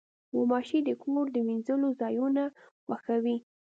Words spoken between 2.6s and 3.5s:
خوښوي.